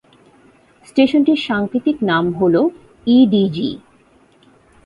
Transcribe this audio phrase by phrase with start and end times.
[0.87, 2.55] স্টেশনটির সাংকেতিক নাম হল
[3.07, 3.69] ইডিজি।